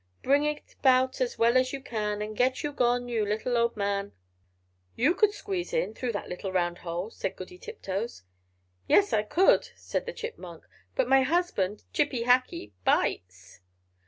Bring 0.23 0.45
it 0.45 0.73
about 0.79 1.21
as 1.21 1.37
well 1.37 1.55
as 1.57 1.71
you 1.73 1.79
can, 1.79 2.23
And 2.23 2.35
get 2.35 2.63
you 2.63 2.71
gone, 2.71 3.07
you 3.07 3.23
little 3.23 3.55
old 3.55 3.77
man!" 3.77 4.13
"You 4.95 5.13
could 5.13 5.31
squeeze 5.31 5.73
in, 5.73 5.93
through 5.93 6.13
that 6.13 6.27
little 6.27 6.51
round 6.51 6.79
hole," 6.79 7.11
said 7.11 7.35
Goody 7.35 7.59
Tiptoes. 7.59 8.23
"Yes, 8.87 9.13
I 9.13 9.21
could," 9.21 9.69
said 9.75 10.07
the 10.07 10.13
Chipmunk, 10.13 10.65
"but 10.95 11.07
my 11.07 11.21
husband, 11.21 11.83
Chippy 11.93 12.23
Hackee, 12.23 12.71
bites!" 12.83 13.61